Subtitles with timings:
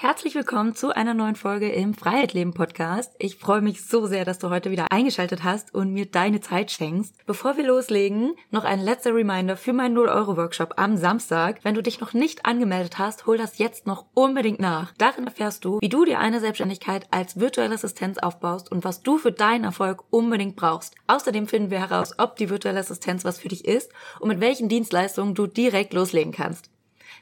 [0.00, 3.16] Herzlich willkommen zu einer neuen Folge im Freiheitsleben Podcast.
[3.18, 6.70] Ich freue mich so sehr, dass du heute wieder eingeschaltet hast und mir deine Zeit
[6.70, 7.16] schenkst.
[7.26, 11.64] Bevor wir loslegen, noch ein letzter Reminder für meinen 0-Euro-Workshop am Samstag.
[11.64, 14.92] Wenn du dich noch nicht angemeldet hast, hol das jetzt noch unbedingt nach.
[14.98, 19.18] Darin erfährst du, wie du dir eine Selbstständigkeit als virtuelle Assistenz aufbaust und was du
[19.18, 20.94] für deinen Erfolg unbedingt brauchst.
[21.08, 23.90] Außerdem finden wir heraus, ob die virtuelle Assistenz was für dich ist
[24.20, 26.70] und mit welchen Dienstleistungen du direkt loslegen kannst.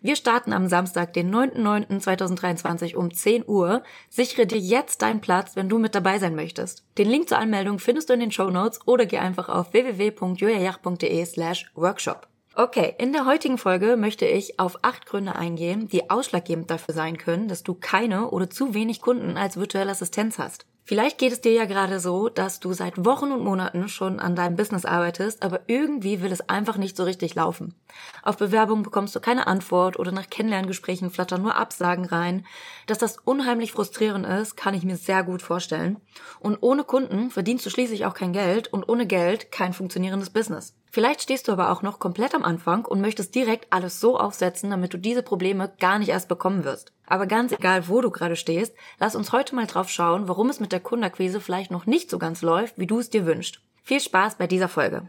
[0.07, 3.83] Wir starten am Samstag, den 9.9.2023 um 10 Uhr.
[4.09, 6.85] Sichere dir jetzt deinen Platz, wenn du mit dabei sein möchtest.
[6.97, 11.25] Den Link zur Anmeldung findest du in den Show Notes oder geh einfach auf www.juliajach.de
[11.25, 12.29] slash workshop.
[12.55, 17.19] Okay, in der heutigen Folge möchte ich auf acht Gründe eingehen, die ausschlaggebend dafür sein
[17.19, 20.67] können, dass du keine oder zu wenig Kunden als virtuelle Assistenz hast.
[20.89, 24.37] Vielleicht geht es dir ja gerade so, dass du seit Wochen und Monaten schon an
[24.37, 27.75] deinem Business arbeitest, aber irgendwie will es einfach nicht so richtig laufen.
[28.23, 32.47] Auf Bewerbungen bekommst du keine Antwort oder nach Kennenlerngesprächen flattern nur Absagen rein.
[32.87, 35.97] Dass das unheimlich frustrierend ist, kann ich mir sehr gut vorstellen.
[36.39, 40.77] Und ohne Kunden verdienst du schließlich auch kein Geld und ohne Geld kein funktionierendes Business.
[40.93, 44.71] Vielleicht stehst du aber auch noch komplett am Anfang und möchtest direkt alles so aufsetzen,
[44.71, 46.93] damit du diese Probleme gar nicht erst bekommen wirst.
[47.07, 50.61] Aber ganz egal, wo du gerade stehst, lass uns heute mal drauf schauen, warum es
[50.61, 53.61] mit der Kundenakquise vielleicht noch nicht so ganz läuft, wie du es dir wünschst.
[53.83, 55.09] Viel Spaß bei dieser Folge.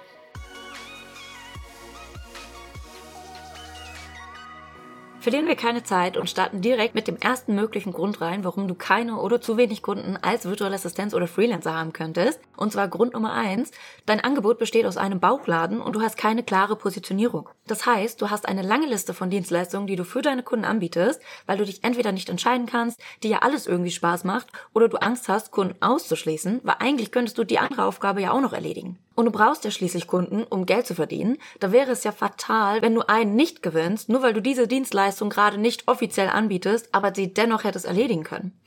[5.21, 8.73] Verlieren wir keine Zeit und starten direkt mit dem ersten möglichen Grund rein, warum du
[8.73, 12.39] keine oder zu wenig Kunden als virtuelle Assistenz oder Freelancer haben könntest.
[12.57, 13.69] Und zwar Grund Nummer eins.
[14.07, 17.47] Dein Angebot besteht aus einem Bauchladen und du hast keine klare Positionierung.
[17.67, 21.21] Das heißt, du hast eine lange Liste von Dienstleistungen, die du für deine Kunden anbietest,
[21.45, 24.97] weil du dich entweder nicht entscheiden kannst, dir ja alles irgendwie Spaß macht, oder du
[24.97, 28.97] Angst hast, Kunden auszuschließen, weil eigentlich könntest du die andere Aufgabe ja auch noch erledigen.
[29.13, 31.37] Und du brauchst ja schließlich Kunden, um Geld zu verdienen.
[31.59, 35.29] Da wäre es ja fatal, wenn du einen nicht gewinnst, nur weil du diese Dienstleistung
[35.29, 38.59] gerade nicht offiziell anbietest, aber sie dennoch hättest erledigen können.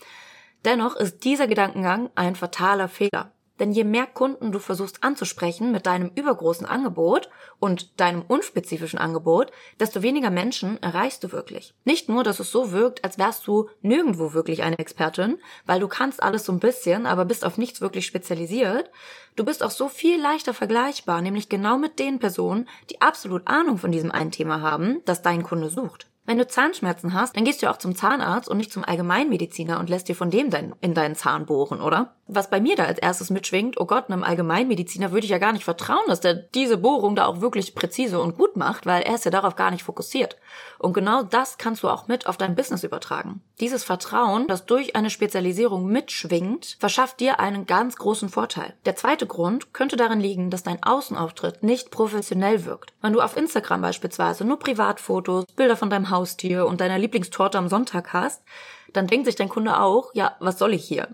[0.64, 3.32] Dennoch ist dieser Gedankengang ein fataler Fehler.
[3.60, 9.52] Denn je mehr Kunden du versuchst anzusprechen mit deinem übergroßen Angebot und deinem unspezifischen Angebot,
[9.78, 11.74] desto weniger Menschen erreichst du wirklich.
[11.84, 15.86] Nicht nur, dass es so wirkt, als wärst du nirgendwo wirklich eine Expertin, weil du
[15.86, 18.90] kannst alles so ein bisschen, aber bist auf nichts wirklich spezialisiert.
[19.36, 23.78] Du bist auch so viel leichter vergleichbar, nämlich genau mit den Personen, die absolut Ahnung
[23.78, 26.08] von diesem einen Thema haben, das dein Kunde sucht.
[26.26, 29.90] Wenn du Zahnschmerzen hast, dann gehst du auch zum Zahnarzt und nicht zum Allgemeinmediziner und
[29.90, 32.14] lässt dir von dem dein, in deinen Zahn bohren, oder?
[32.26, 35.52] Was bei mir da als erstes mitschwingt, oh Gott, einem Allgemeinmediziner würde ich ja gar
[35.52, 39.16] nicht vertrauen, dass der diese Bohrung da auch wirklich präzise und gut macht, weil er
[39.16, 40.38] ist ja darauf gar nicht fokussiert.
[40.84, 43.40] Und genau das kannst du auch mit auf dein Business übertragen.
[43.58, 48.74] Dieses Vertrauen, das durch eine Spezialisierung mitschwingt, verschafft dir einen ganz großen Vorteil.
[48.84, 52.92] Der zweite Grund könnte darin liegen, dass dein Außenauftritt nicht professionell wirkt.
[53.00, 57.70] Wenn du auf Instagram beispielsweise nur Privatfotos, Bilder von deinem Haustier und deiner Lieblingstorte am
[57.70, 58.42] Sonntag hast,
[58.92, 61.08] dann denkt sich dein Kunde auch, ja, was soll ich hier?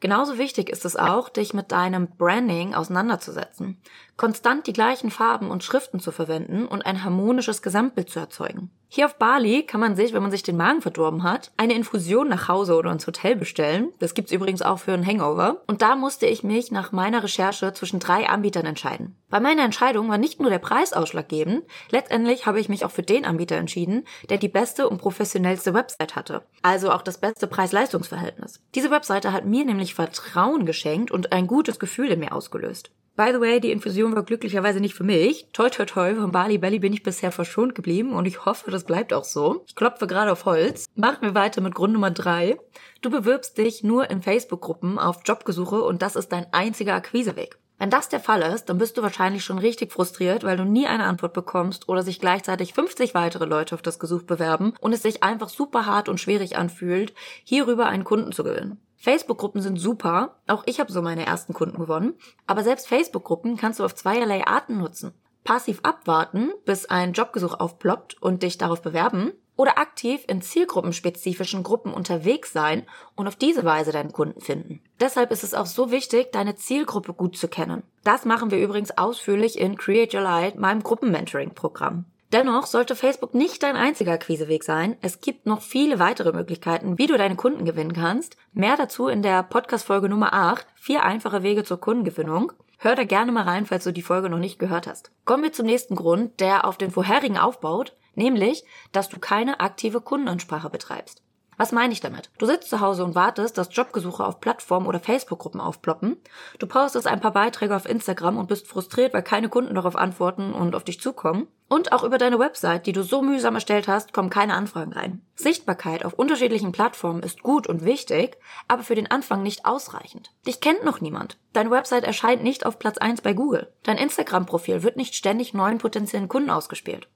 [0.00, 3.80] Genauso wichtig ist es auch, dich mit deinem Branding auseinanderzusetzen,
[4.16, 8.70] konstant die gleichen Farben und Schriften zu verwenden und ein harmonisches Gesamtbild zu erzeugen.
[8.94, 12.28] Hier auf Bali kann man sich, wenn man sich den Magen verdorben hat, eine Infusion
[12.28, 13.92] nach Hause oder ins Hotel bestellen.
[13.98, 15.62] Das gibt's übrigens auch für einen Hangover.
[15.66, 19.16] Und da musste ich mich nach meiner Recherche zwischen drei Anbietern entscheiden.
[19.30, 23.02] Bei meiner Entscheidung war nicht nur der Preis ausschlaggebend, letztendlich habe ich mich auch für
[23.02, 26.42] den Anbieter entschieden, der die beste und professionellste Website hatte.
[26.62, 28.60] Also auch das beste Preis-Leistungs-Verhältnis.
[28.76, 32.92] Diese Webseite hat mir nämlich Vertrauen geschenkt und ein gutes Gefühl in mir ausgelöst.
[33.16, 35.46] By the way, die Infusion war glücklicherweise nicht für mich.
[35.52, 38.82] Toi toi toi, von Bali Belly bin ich bisher verschont geblieben und ich hoffe, das
[38.82, 39.62] bleibt auch so.
[39.68, 40.86] Ich klopfe gerade auf Holz.
[40.96, 42.58] Machen wir weiter mit Grund Nummer drei.
[43.02, 47.56] Du bewirbst dich nur in Facebook-Gruppen auf Jobgesuche und das ist dein einziger Akquiseweg.
[47.78, 50.86] Wenn das der Fall ist, dann bist du wahrscheinlich schon richtig frustriert, weil du nie
[50.86, 55.02] eine Antwort bekommst oder sich gleichzeitig 50 weitere Leute auf das Gesuch bewerben und es
[55.02, 57.14] sich einfach super hart und schwierig anfühlt,
[57.44, 58.80] hierüber einen Kunden zu gewinnen.
[59.04, 60.36] Facebook-Gruppen sind super.
[60.46, 62.14] Auch ich habe so meine ersten Kunden gewonnen.
[62.46, 65.12] Aber selbst Facebook-Gruppen kannst du auf zweierlei Arten nutzen.
[65.44, 69.32] Passiv abwarten, bis ein Jobgesuch aufploppt und dich darauf bewerben.
[69.56, 74.80] Oder aktiv in zielgruppenspezifischen Gruppen unterwegs sein und auf diese Weise deinen Kunden finden.
[74.98, 77.82] Deshalb ist es auch so wichtig, deine Zielgruppe gut zu kennen.
[78.04, 82.06] Das machen wir übrigens ausführlich in Create Your Light, meinem Gruppenmentoring-Programm.
[82.34, 84.96] Dennoch sollte Facebook nicht dein einziger Akquiseweg sein.
[85.00, 88.36] Es gibt noch viele weitere Möglichkeiten, wie du deine Kunden gewinnen kannst.
[88.52, 92.50] Mehr dazu in der Podcast-Folge Nummer 8, vier einfache Wege zur Kundengewinnung.
[92.78, 95.12] Hör da gerne mal rein, falls du die Folge noch nicht gehört hast.
[95.24, 100.00] Kommen wir zum nächsten Grund, der auf den vorherigen aufbaut, nämlich, dass du keine aktive
[100.00, 101.22] Kundenansprache betreibst.
[101.56, 102.30] Was meine ich damit?
[102.38, 106.16] Du sitzt zu Hause und wartest, dass Jobgesuche auf Plattformen oder Facebook-Gruppen aufploppen.
[106.58, 110.52] Du postest ein paar Beiträge auf Instagram und bist frustriert, weil keine Kunden darauf antworten
[110.52, 111.46] und auf dich zukommen.
[111.68, 115.22] Und auch über deine Website, die du so mühsam erstellt hast, kommen keine Anfragen rein.
[115.34, 118.36] Sichtbarkeit auf unterschiedlichen Plattformen ist gut und wichtig,
[118.68, 120.30] aber für den Anfang nicht ausreichend.
[120.46, 121.38] Dich kennt noch niemand.
[121.52, 123.72] Deine Website erscheint nicht auf Platz 1 bei Google.
[123.82, 127.08] Dein Instagram-Profil wird nicht ständig neuen potenziellen Kunden ausgespielt.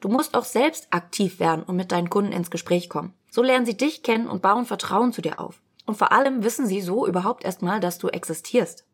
[0.00, 3.14] Du musst auch selbst aktiv werden und mit deinen Kunden ins Gespräch kommen.
[3.30, 5.60] So lernen sie dich kennen und bauen Vertrauen zu dir auf.
[5.86, 8.84] Und vor allem wissen sie so überhaupt erstmal, dass du existierst.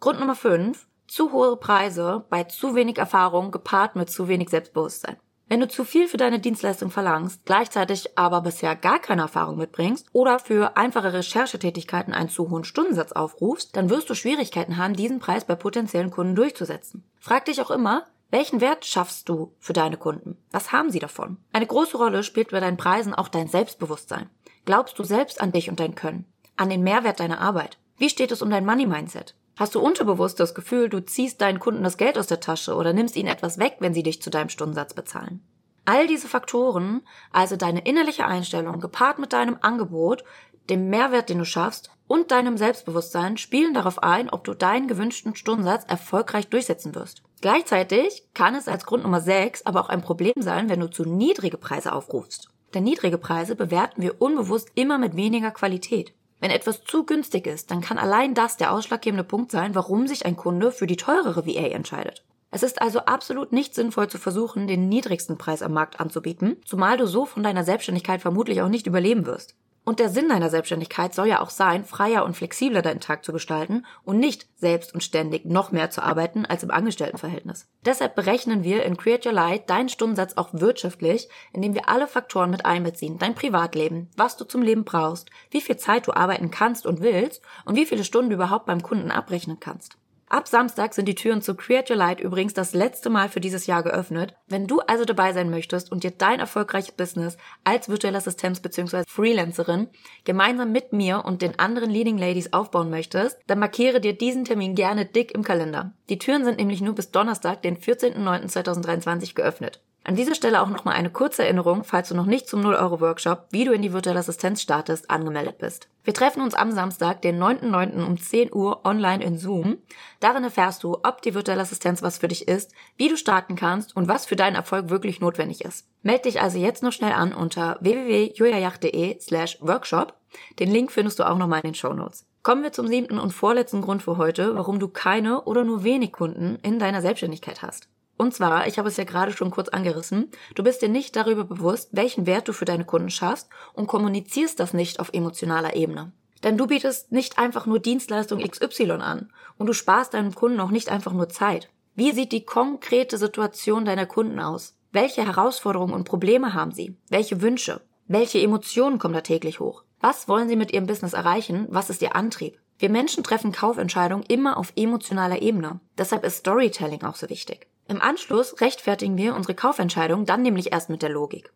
[0.00, 0.86] Grund Nummer 5.
[1.06, 5.16] Zu hohe Preise bei zu wenig Erfahrung gepaart mit zu wenig Selbstbewusstsein.
[5.50, 10.06] Wenn du zu viel für deine Dienstleistung verlangst, gleichzeitig aber bisher gar keine Erfahrung mitbringst
[10.12, 15.18] oder für einfache Recherchetätigkeiten einen zu hohen Stundensatz aufrufst, dann wirst du Schwierigkeiten haben, diesen
[15.18, 17.02] Preis bei potenziellen Kunden durchzusetzen.
[17.18, 20.36] Frag dich auch immer, welchen Wert schaffst du für deine Kunden?
[20.52, 21.38] Was haben sie davon?
[21.52, 24.30] Eine große Rolle spielt bei deinen Preisen auch dein Selbstbewusstsein.
[24.64, 26.26] Glaubst du selbst an dich und dein Können?
[26.56, 27.78] An den Mehrwert deiner Arbeit?
[27.98, 29.34] Wie steht es um dein Money-Mindset?
[29.56, 32.92] Hast du unterbewusst das Gefühl, du ziehst deinen Kunden das Geld aus der Tasche oder
[32.92, 35.42] nimmst ihnen etwas weg, wenn sie dich zu deinem Stundensatz bezahlen?
[35.84, 40.24] All diese Faktoren, also deine innerliche Einstellung gepaart mit deinem Angebot,
[40.68, 45.34] dem Mehrwert, den du schaffst und deinem Selbstbewusstsein spielen darauf ein, ob du deinen gewünschten
[45.34, 47.22] Stundensatz erfolgreich durchsetzen wirst.
[47.40, 51.04] Gleichzeitig kann es als Grund Nummer 6 aber auch ein Problem sein, wenn du zu
[51.04, 52.48] niedrige Preise aufrufst.
[52.74, 56.12] Denn niedrige Preise bewerten wir unbewusst immer mit weniger Qualität.
[56.40, 60.26] Wenn etwas zu günstig ist, dann kann allein das der ausschlaggebende Punkt sein, warum sich
[60.26, 62.24] ein Kunde für die teurere VA entscheidet.
[62.50, 66.96] Es ist also absolut nicht sinnvoll zu versuchen, den niedrigsten Preis am Markt anzubieten, zumal
[66.96, 69.54] du so von deiner Selbstständigkeit vermutlich auch nicht überleben wirst.
[69.90, 73.32] Und der Sinn deiner Selbstständigkeit soll ja auch sein, freier und flexibler deinen Tag zu
[73.32, 77.66] gestalten und nicht selbst und ständig noch mehr zu arbeiten als im Angestelltenverhältnis.
[77.84, 82.50] Deshalb berechnen wir in Create Your Light deinen Stundensatz auch wirtschaftlich, indem wir alle Faktoren
[82.50, 83.18] mit einbeziehen.
[83.18, 87.42] Dein Privatleben, was du zum Leben brauchst, wie viel Zeit du arbeiten kannst und willst
[87.64, 89.96] und wie viele Stunden du überhaupt beim Kunden abrechnen kannst.
[90.32, 93.66] Ab Samstag sind die Türen zu Create Your Light übrigens das letzte Mal für dieses
[93.66, 94.36] Jahr geöffnet.
[94.46, 99.02] Wenn du also dabei sein möchtest und dir dein erfolgreiches Business als virtuelle Assistenz bzw.
[99.08, 99.88] Freelancerin
[100.22, 104.76] gemeinsam mit mir und den anderen Leading Ladies aufbauen möchtest, dann markiere dir diesen Termin
[104.76, 105.94] gerne dick im Kalender.
[106.08, 109.82] Die Türen sind nämlich nur bis Donnerstag, den 14.09.2023 geöffnet.
[110.02, 113.64] An dieser Stelle auch nochmal eine kurze Erinnerung, falls du noch nicht zum 0-Euro-Workshop, wie
[113.64, 115.88] du in die virtuelle Assistenz startest, angemeldet bist.
[116.04, 118.02] Wir treffen uns am Samstag, den 9.9.
[118.06, 119.76] um 10 Uhr online in Zoom.
[120.18, 123.94] Darin erfährst du, ob die virtuelle Assistenz was für dich ist, wie du starten kannst
[123.94, 125.86] und was für deinen Erfolg wirklich notwendig ist.
[126.02, 130.14] Meld dich also jetzt noch schnell an unter www.juliajacht.de slash workshop.
[130.58, 132.24] Den Link findest du auch nochmal in den Show Notes.
[132.42, 136.12] Kommen wir zum siebten und vorletzten Grund für heute, warum du keine oder nur wenig
[136.12, 137.88] Kunden in deiner Selbstständigkeit hast.
[138.20, 141.44] Und zwar, ich habe es ja gerade schon kurz angerissen, du bist dir nicht darüber
[141.44, 146.12] bewusst, welchen Wert du für deine Kunden schaffst und kommunizierst das nicht auf emotionaler Ebene.
[146.44, 150.70] Denn du bietest nicht einfach nur Dienstleistung XY an und du sparst deinem Kunden auch
[150.70, 151.70] nicht einfach nur Zeit.
[151.94, 154.76] Wie sieht die konkrete Situation deiner Kunden aus?
[154.92, 156.98] Welche Herausforderungen und Probleme haben sie?
[157.08, 157.80] Welche Wünsche?
[158.06, 159.84] Welche Emotionen kommen da täglich hoch?
[159.98, 161.68] Was wollen sie mit ihrem Business erreichen?
[161.70, 162.58] Was ist ihr Antrieb?
[162.78, 165.80] Wir Menschen treffen Kaufentscheidungen immer auf emotionaler Ebene.
[165.96, 167.69] Deshalb ist Storytelling auch so wichtig.
[167.90, 171.52] Im Anschluss rechtfertigen wir unsere Kaufentscheidung dann nämlich erst mit der Logik.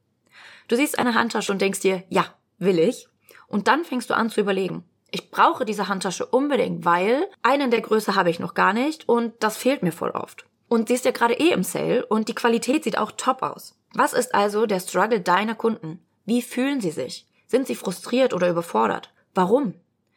[0.66, 2.26] Du siehst eine Handtasche und denkst dir, ja,
[2.58, 3.06] will ich.
[3.46, 4.82] Und dann fängst du an zu überlegen.
[5.12, 9.32] Ich brauche diese Handtasche unbedingt, weil einen der Größe habe ich noch gar nicht und
[9.38, 10.44] das fehlt mir voll oft.
[10.66, 13.78] Und sie ist ja gerade eh im Sale und die Qualität sieht auch top aus.
[13.92, 16.04] Was ist also der Struggle deiner Kunden?
[16.24, 17.28] Wie fühlen sie sich?
[17.46, 19.14] Sind sie frustriert oder überfordert?
[19.34, 19.74] Warum?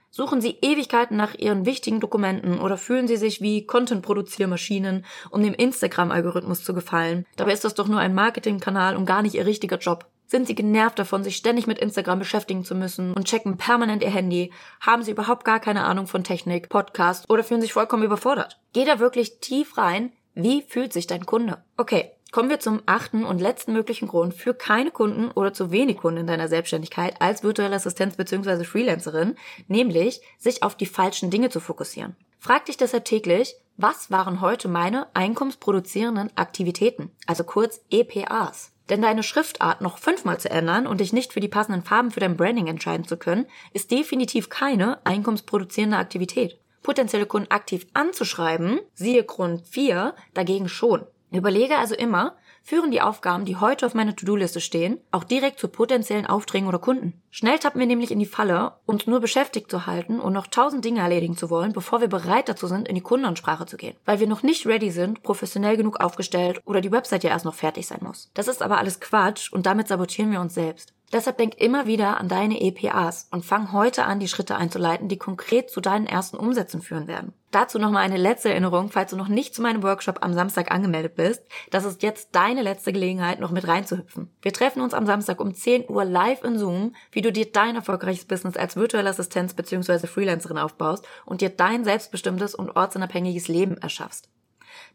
[0.10, 5.54] Suchen Sie Ewigkeiten nach Ihren wichtigen Dokumenten oder fühlen Sie sich wie Content-Produziermaschinen, um dem
[5.54, 7.26] Instagram-Algorithmus zu gefallen?
[7.36, 10.08] Dabei ist das doch nur ein Marketingkanal und gar nicht Ihr richtiger Job.
[10.26, 14.10] Sind Sie genervt davon, sich ständig mit Instagram beschäftigen zu müssen und checken permanent Ihr
[14.10, 14.52] Handy?
[14.82, 18.60] Haben Sie überhaupt gar keine Ahnung von Technik, Podcast oder fühlen sich vollkommen überfordert?
[18.74, 20.12] Geh da wirklich tief rein.
[20.34, 21.64] Wie fühlt sich dein Kunde?
[21.78, 25.98] Okay, Kommen wir zum achten und letzten möglichen Grund für keine Kunden oder zu wenig
[25.98, 28.66] Kunden in deiner Selbstständigkeit als virtuelle Assistenz bzw.
[28.66, 29.36] Freelancerin,
[29.68, 32.18] nämlich sich auf die falschen Dinge zu fokussieren.
[32.40, 38.72] Frag dich deshalb täglich, was waren heute meine einkommensproduzierenden Aktivitäten, also kurz EPAs?
[38.90, 42.20] Denn deine Schriftart noch fünfmal zu ändern und dich nicht für die passenden Farben für
[42.20, 46.60] dein Branding entscheiden zu können, ist definitiv keine einkommensproduzierende Aktivität.
[46.84, 51.06] Potenzielle Kunden aktiv anzuschreiben, siehe Grund 4, dagegen schon.
[51.32, 55.68] Überlege also immer, führen die Aufgaben, die heute auf meiner To-Do-Liste stehen, auch direkt zu
[55.68, 57.22] potenziellen Aufträgen oder Kunden.
[57.32, 60.84] Schnell tappen wir nämlich in die Falle, uns nur beschäftigt zu halten und noch tausend
[60.84, 63.96] Dinge erledigen zu wollen, bevor wir bereit dazu sind, in die Kundenansprache zu gehen.
[64.06, 67.56] Weil wir noch nicht ready sind, professionell genug aufgestellt oder die Website ja erst noch
[67.56, 68.32] fertig sein muss.
[68.34, 70.94] Das ist aber alles Quatsch und damit sabotieren wir uns selbst.
[71.14, 75.18] Deshalb denk immer wieder an deine EPAs und fang heute an, die Schritte einzuleiten, die
[75.18, 77.34] konkret zu deinen ersten Umsätzen führen werden.
[77.52, 81.16] Dazu nochmal eine letzte Erinnerung, falls du noch nicht zu meinem Workshop am Samstag angemeldet
[81.16, 81.44] bist.
[81.72, 84.30] Das ist jetzt deine letzte Gelegenheit, noch mit reinzuhüpfen.
[84.42, 87.78] Wir treffen uns am Samstag um 10 Uhr live in Zoom, wie du dir dein
[87.78, 90.08] erfolgreiches Business als virtuelle Assistenz bzw.
[90.08, 94.28] Freelancerin aufbaust und dir dein selbstbestimmtes und ortsunabhängiges Leben erschaffst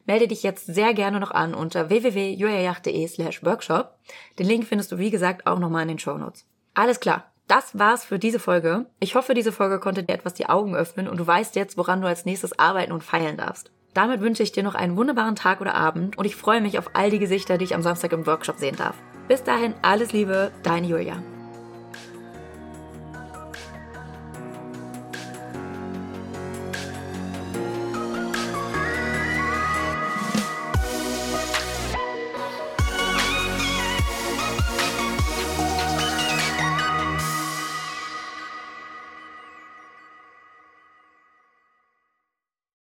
[0.07, 3.97] melde dich jetzt sehr gerne noch an unter www.juliajacht.de slash workshop.
[4.39, 6.47] Den Link findest du, wie gesagt, auch nochmal in den Show Notes.
[6.75, 7.33] Alles klar.
[7.49, 8.87] Das war's für diese Folge.
[9.01, 12.01] Ich hoffe, diese Folge konnte dir etwas die Augen öffnen und du weißt jetzt, woran
[12.01, 13.71] du als nächstes arbeiten und feilen darfst.
[13.95, 16.91] Damit wünsche ich dir noch einen wunderbaren Tag oder Abend und ich freue mich auf
[16.95, 18.97] all die Gesichter, die ich am Samstag im Workshop sehen darf.
[19.29, 21.23] Bis dahin alles Liebe, deine Julia.